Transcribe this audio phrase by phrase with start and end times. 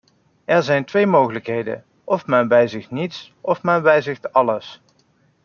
[0.45, 4.81] Er zijn twee mogelijkheden: of men wijzigt niets of men wijzigt alles.